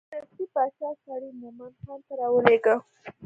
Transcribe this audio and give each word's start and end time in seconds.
دستې 0.11 0.43
باچا 0.53 0.89
سړی 1.03 1.29
مومن 1.39 1.71
خان 1.81 1.99
ته 2.07 2.13
راولېږه. 2.19 2.75